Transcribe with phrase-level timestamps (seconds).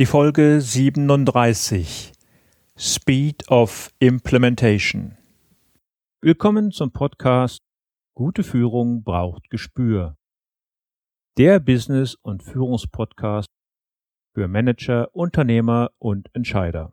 [0.00, 2.10] Die Folge 37
[2.76, 5.16] Speed of Implementation.
[6.20, 7.60] Willkommen zum Podcast
[8.16, 10.16] Gute Führung braucht Gespür.
[11.38, 13.46] Der Business- und Führungspodcast
[14.34, 16.92] für Manager, Unternehmer und Entscheider.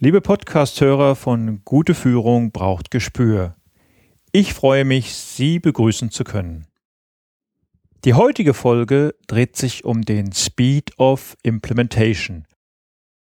[0.00, 3.54] Liebe Podcasthörer von Gute Führung braucht Gespür.
[4.32, 6.66] Ich freue mich, Sie begrüßen zu können.
[8.04, 12.44] Die heutige Folge dreht sich um den Speed of Implementation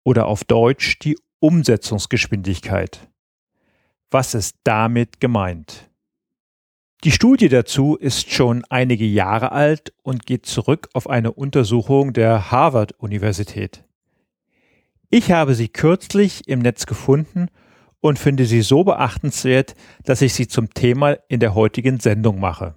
[0.02, 3.06] oder auf Deutsch die Umsetzungsgeschwindigkeit.
[4.10, 5.90] Was ist damit gemeint?
[7.04, 12.50] Die Studie dazu ist schon einige Jahre alt und geht zurück auf eine Untersuchung der
[12.50, 13.84] Harvard Universität.
[15.14, 17.48] Ich habe sie kürzlich im Netz gefunden
[18.00, 19.74] und finde sie so beachtenswert,
[20.04, 22.76] dass ich sie zum Thema in der heutigen Sendung mache.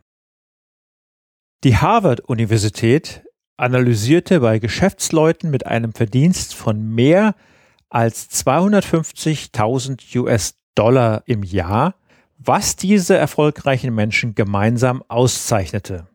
[1.64, 3.24] Die Harvard-Universität
[3.56, 7.36] analysierte bei Geschäftsleuten mit einem Verdienst von mehr
[7.88, 11.96] als 250.000 US-Dollar im Jahr,
[12.38, 16.10] was diese erfolgreichen Menschen gemeinsam auszeichnete.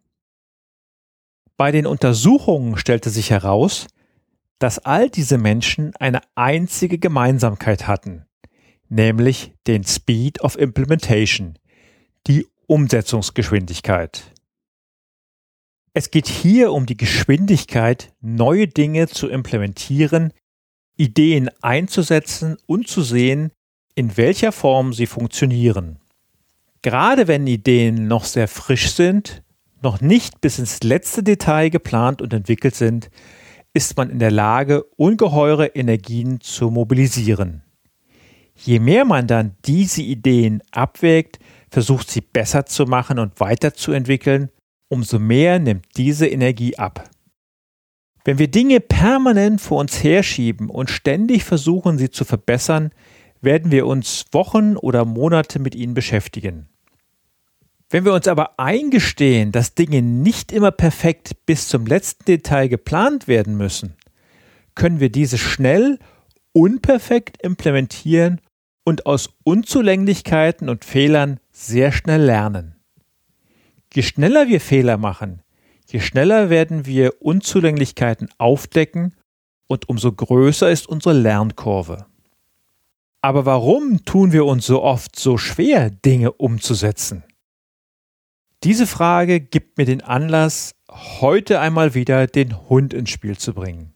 [1.57, 3.87] Bei den Untersuchungen stellte sich heraus,
[4.61, 8.27] dass all diese Menschen eine einzige Gemeinsamkeit hatten,
[8.89, 11.59] nämlich den Speed of Implementation,
[12.27, 14.33] die Umsetzungsgeschwindigkeit.
[15.95, 20.33] Es geht hier um die Geschwindigkeit, neue Dinge zu implementieren,
[20.97, 23.51] Ideen einzusetzen und zu sehen,
[23.95, 25.99] in welcher Form sie funktionieren.
[26.83, 29.43] Gerade wenn Ideen noch sehr frisch sind,
[29.83, 33.11] noch nicht bis ins letzte Detail geplant und entwickelt sind,
[33.73, 37.63] ist man in der Lage, ungeheure Energien zu mobilisieren.
[38.55, 41.39] Je mehr man dann diese Ideen abwägt,
[41.71, 44.51] versucht sie besser zu machen und weiterzuentwickeln,
[44.89, 47.09] umso mehr nimmt diese Energie ab.
[48.25, 52.91] Wenn wir Dinge permanent vor uns herschieben und ständig versuchen, sie zu verbessern,
[53.41, 56.70] werden wir uns Wochen oder Monate mit ihnen beschäftigen.
[57.93, 63.27] Wenn wir uns aber eingestehen, dass Dinge nicht immer perfekt bis zum letzten Detail geplant
[63.27, 63.97] werden müssen,
[64.77, 65.99] können wir diese schnell
[66.53, 68.41] unperfekt implementieren
[68.85, 72.77] und aus Unzulänglichkeiten und Fehlern sehr schnell lernen.
[73.93, 75.43] Je schneller wir Fehler machen,
[75.89, 79.17] je schneller werden wir Unzulänglichkeiten aufdecken
[79.67, 82.07] und umso größer ist unsere Lernkurve.
[83.21, 87.25] Aber warum tun wir uns so oft so schwer, Dinge umzusetzen?
[88.63, 93.95] Diese Frage gibt mir den Anlass, heute einmal wieder den Hund ins Spiel zu bringen.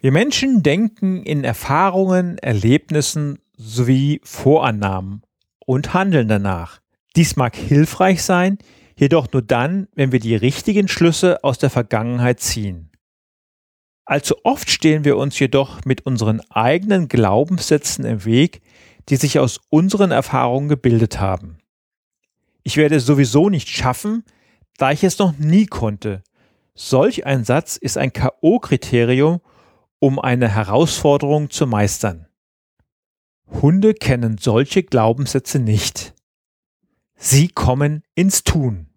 [0.00, 5.22] Wir Menschen denken in Erfahrungen, Erlebnissen sowie Vorannahmen
[5.64, 6.80] und handeln danach.
[7.14, 8.58] Dies mag hilfreich sein,
[8.96, 12.90] jedoch nur dann, wenn wir die richtigen Schlüsse aus der Vergangenheit ziehen.
[14.04, 18.62] Allzu oft stehen wir uns jedoch mit unseren eigenen Glaubenssätzen im Weg,
[19.08, 21.58] die sich aus unseren Erfahrungen gebildet haben.
[22.68, 24.24] Ich werde es sowieso nicht schaffen,
[24.76, 26.22] da ich es noch nie konnte.
[26.74, 29.40] Solch ein Satz ist ein KO-Kriterium,
[30.00, 32.26] um eine Herausforderung zu meistern.
[33.46, 36.14] Hunde kennen solche Glaubenssätze nicht.
[37.16, 38.90] Sie kommen ins Tun.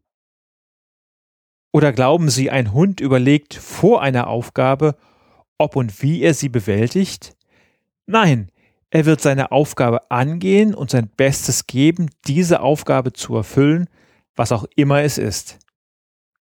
[1.71, 4.97] Oder glauben Sie, ein Hund überlegt vor einer Aufgabe,
[5.57, 7.37] ob und wie er sie bewältigt?
[8.05, 8.51] Nein,
[8.91, 13.87] er wird seine Aufgabe angehen und sein Bestes geben, diese Aufgabe zu erfüllen,
[14.35, 15.59] was auch immer es ist.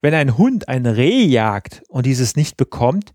[0.03, 3.15] Wenn ein Hund ein Reh jagt und dieses nicht bekommt,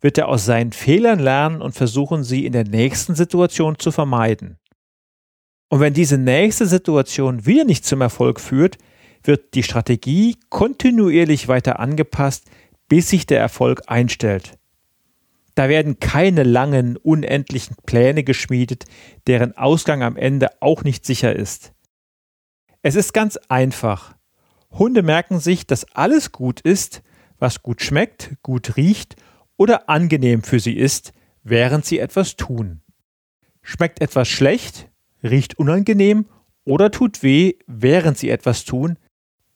[0.00, 4.58] wird er aus seinen Fehlern lernen und versuchen, sie in der nächsten Situation zu vermeiden.
[5.68, 8.78] Und wenn diese nächste Situation wieder nicht zum Erfolg führt,
[9.24, 12.48] wird die Strategie kontinuierlich weiter angepasst,
[12.88, 14.58] bis sich der Erfolg einstellt.
[15.56, 18.84] Da werden keine langen, unendlichen Pläne geschmiedet,
[19.26, 21.72] deren Ausgang am Ende auch nicht sicher ist.
[22.82, 24.14] Es ist ganz einfach.
[24.70, 27.02] Hunde merken sich, dass alles gut ist,
[27.38, 29.16] was gut schmeckt, gut riecht
[29.56, 31.12] oder angenehm für sie ist,
[31.42, 32.82] während sie etwas tun.
[33.62, 34.90] Schmeckt etwas schlecht,
[35.22, 36.26] riecht unangenehm
[36.64, 38.98] oder tut weh, während sie etwas tun,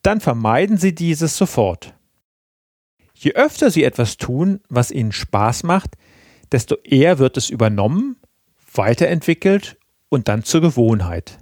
[0.01, 1.93] dann vermeiden sie dieses sofort.
[3.23, 5.91] Je öfter sie etwas tun, was ihnen Spaß macht,
[6.51, 8.15] desto eher wird es übernommen,
[8.73, 9.77] weiterentwickelt
[10.09, 11.37] und dann zur Gewohnheit.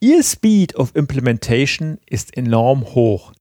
[0.00, 3.32] Ihr Speed of Implementation ist enorm hoch.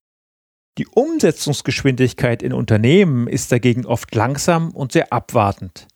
[0.78, 5.90] Die Umsetzungsgeschwindigkeit in Unternehmen ist dagegen oft langsam und sehr abwartend.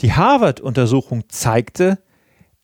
[0.00, 2.02] Die Harvard-Untersuchung zeigte,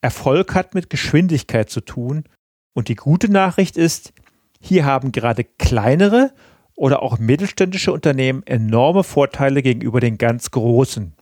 [0.01, 2.25] Erfolg hat mit Geschwindigkeit zu tun
[2.73, 4.15] und die gute Nachricht ist,
[4.59, 6.33] hier haben gerade kleinere
[6.79, 11.13] oder auch mittelständische Unternehmen enorme Vorteile gegenüber den ganz großen,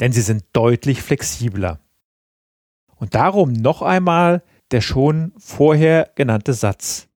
[0.00, 1.80] denn sie sind deutlich flexibler.
[2.94, 7.08] Und darum noch einmal der schon vorher genannte Satz.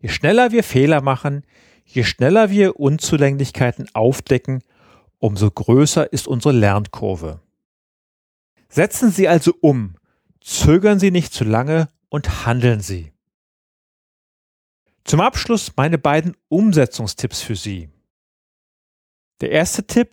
[0.00, 1.42] Je schneller wir Fehler machen,
[1.84, 4.62] je schneller wir Unzulänglichkeiten aufdecken,
[5.18, 7.40] umso größer ist unsere Lernkurve.
[8.68, 9.96] Setzen Sie also um,
[10.40, 13.12] zögern Sie nicht zu lange und handeln Sie.
[15.08, 17.88] Zum Abschluss meine beiden Umsetzungstipps für Sie.
[19.40, 20.10] Der erste Tipp.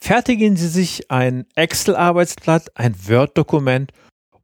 [0.00, 3.92] Fertigen Sie sich ein Excel-Arbeitsblatt, ein Word-Dokument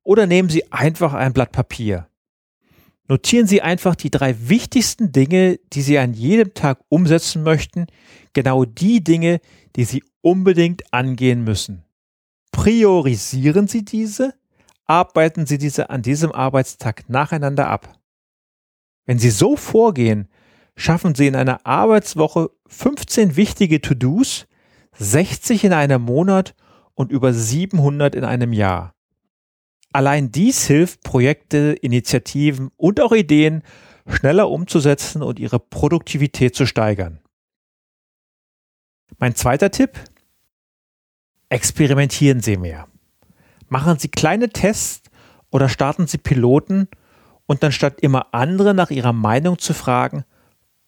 [0.05, 2.07] oder nehmen Sie einfach ein Blatt Papier.
[3.09, 7.89] Notieren Sie einfach die drei wichtigsten Dinge, die Sie an jedem Tag umsetzen möchten,
[8.33, 9.41] genau die Dinge,
[9.75, 11.83] die Sie unbedingt angehen müssen.
[12.53, 14.33] Priorisieren Sie diese,
[14.87, 18.00] arbeiten Sie diese an diesem Arbeitstag nacheinander ab.
[19.11, 20.29] Wenn Sie so vorgehen,
[20.77, 24.47] schaffen Sie in einer Arbeitswoche 15 wichtige To-Dos,
[24.99, 26.55] 60 in einem Monat
[26.95, 28.95] und über 700 in einem Jahr.
[29.93, 33.65] Allein dies hilft, Projekte, Initiativen und auch Ideen
[34.07, 37.19] schneller umzusetzen und ihre Produktivität zu steigern.
[39.19, 39.99] Mein zweiter Tipp.
[41.49, 42.87] Experimentieren Sie mehr.
[43.69, 45.11] Machen Sie kleine Tests
[45.51, 46.87] oder starten Sie Piloten
[47.51, 50.23] und dann statt immer andere nach ihrer Meinung zu fragen,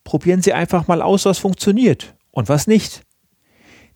[0.05, 3.03] probieren Sie einfach mal aus, was funktioniert und was nicht.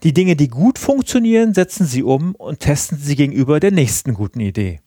[0.03, 4.41] Die Dinge, die gut funktionieren, setzen Sie um und testen Sie gegenüber der nächsten guten
[4.41, 4.81] Idee.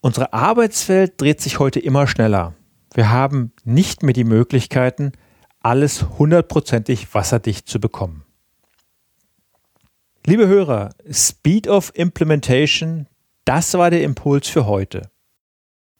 [0.00, 2.54] Unsere Arbeitswelt dreht sich heute immer schneller.
[2.92, 5.12] Wir haben nicht mehr die Möglichkeiten,
[5.60, 8.24] alles hundertprozentig wasserdicht zu bekommen.
[10.26, 13.06] Liebe Hörer, Speed of Implementation,
[13.44, 15.12] das war der Impuls für heute.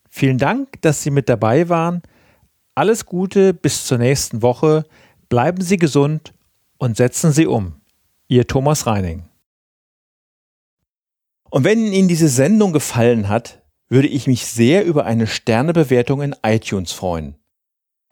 [0.09, 2.01] Vielen Dank, dass Sie mit dabei waren.
[2.75, 4.85] Alles Gute bis zur nächsten Woche.
[5.29, 6.33] Bleiben Sie gesund
[6.77, 7.81] und setzen Sie um.
[8.27, 9.23] Ihr Thomas Reining.
[11.49, 16.35] Und wenn Ihnen diese Sendung gefallen hat, würde ich mich sehr über eine Sternebewertung in
[16.43, 17.35] iTunes freuen.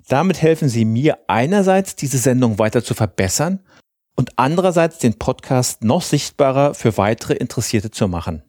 [0.08, 3.60] Damit helfen Sie mir einerseits, diese Sendung weiter zu verbessern
[4.16, 8.44] und andererseits den Podcast noch sichtbarer für weitere Interessierte zu machen.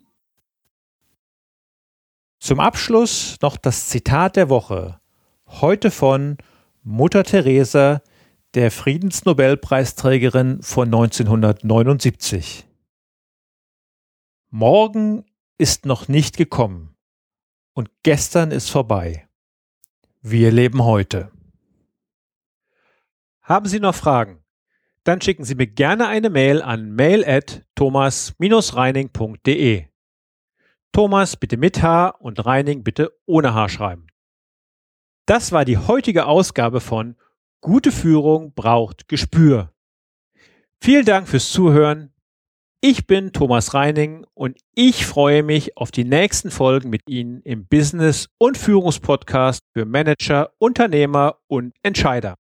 [2.41, 5.01] Zum Abschluss noch das Zitat der Woche,
[5.49, 6.39] heute von
[6.85, 8.01] Mutter Teresa,
[8.55, 12.65] der Friedensnobelpreisträgerin von 1979.
[14.51, 15.25] Morgen
[15.59, 16.95] ist noch nicht gekommen
[17.75, 19.29] und gestern ist vorbei.
[20.23, 21.33] Wir leben heute.
[23.43, 24.45] Haben Sie noch Fragen?
[25.03, 29.88] Dann schicken Sie mir gerne eine Mail an mail@thomas-reining.de.
[30.93, 34.07] Thomas bitte mit H und Reining bitte ohne H schreiben.
[35.27, 37.17] Das war die heutige Ausgabe von
[37.61, 39.73] Gute Führung braucht Gespür.
[40.81, 42.15] Vielen Dank fürs Zuhören.
[42.81, 47.67] Ich bin Thomas Reining und ich freue mich auf die nächsten Folgen mit Ihnen im
[47.67, 52.37] Business- und Führungspodcast für Manager, Unternehmer und Entscheider.